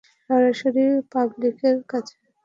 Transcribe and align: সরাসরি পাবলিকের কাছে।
সরাসরি 0.21 0.83
পাবলিকের 1.11 1.77
কাছে। 1.91 2.15